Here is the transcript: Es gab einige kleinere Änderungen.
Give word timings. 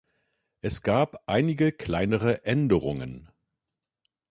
Es 0.61 0.81
gab 0.81 1.21
einige 1.27 1.71
kleinere 1.71 2.43
Änderungen. 2.43 3.29